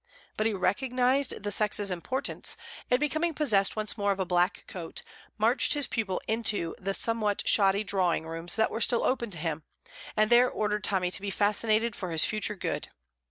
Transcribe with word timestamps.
But 0.35 0.47
he 0.47 0.53
recognized 0.55 1.43
the 1.43 1.51
sex's 1.51 1.91
importance, 1.91 2.57
and 2.89 2.99
becoming 2.99 3.35
possessed 3.35 3.75
once 3.75 3.99
more 3.99 4.11
of 4.11 4.19
a 4.19 4.25
black 4.25 4.63
coat, 4.65 5.03
marched 5.37 5.75
his 5.75 5.85
pupil 5.85 6.19
into 6.27 6.75
the 6.79 6.95
somewhat 6.95 7.47
shoddy 7.47 7.83
drawing 7.83 8.25
rooms 8.25 8.55
that 8.55 8.71
were 8.71 8.81
still 8.81 9.03
open 9.03 9.29
to 9.29 9.37
him, 9.37 9.61
and 10.17 10.31
there 10.31 10.49
ordered 10.49 10.83
Tommy 10.83 11.11
to 11.11 11.21
be 11.21 11.29
fascinated 11.29 11.95
for 11.95 12.09
his 12.09 12.25
future 12.25 12.55
good. 12.55 12.87